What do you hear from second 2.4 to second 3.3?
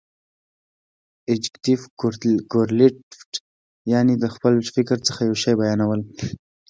کورلیټف،